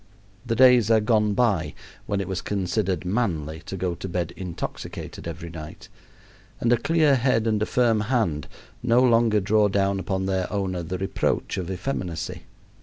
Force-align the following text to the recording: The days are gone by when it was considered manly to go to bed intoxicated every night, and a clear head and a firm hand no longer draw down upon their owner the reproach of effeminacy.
The 0.47 0.55
days 0.55 0.89
are 0.89 0.99
gone 0.99 1.35
by 1.35 1.75
when 2.07 2.21
it 2.21 2.27
was 2.27 2.41
considered 2.41 3.05
manly 3.05 3.59
to 3.67 3.77
go 3.77 3.93
to 3.93 4.09
bed 4.09 4.33
intoxicated 4.35 5.27
every 5.27 5.51
night, 5.51 5.89
and 6.59 6.73
a 6.73 6.77
clear 6.77 7.13
head 7.13 7.45
and 7.45 7.61
a 7.61 7.67
firm 7.67 7.99
hand 7.99 8.47
no 8.81 9.03
longer 9.03 9.39
draw 9.39 9.67
down 9.67 9.99
upon 9.99 10.25
their 10.25 10.51
owner 10.51 10.81
the 10.81 10.97
reproach 10.97 11.55
of 11.59 11.69
effeminacy. 11.69 12.45